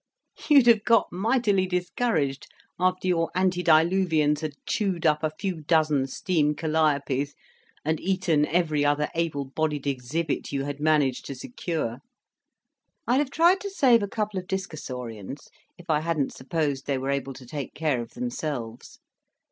[0.49, 2.47] You'd have got mightily discouraged
[2.79, 7.35] after your Antediluvians had chewed up a few dozen steam calliopes,
[7.85, 11.99] and eaten every other able bodied exhibit you had managed to secure.
[13.05, 17.11] I'd have tried to save a couple of Discosaurians if I hadn't supposed they were
[17.11, 18.97] able to take care of themselves.